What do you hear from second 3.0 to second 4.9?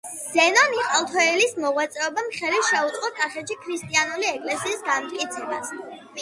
კახეთში ქრისტიანული ეკლესიის